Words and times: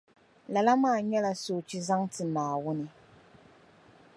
Lala 0.53 0.73
maa 0.81 0.99
nyɛla 1.09 1.31
soochi 1.43 1.77
n-zaŋ 1.79 2.01
ti 2.13 2.23
Naawuni. 2.33 2.85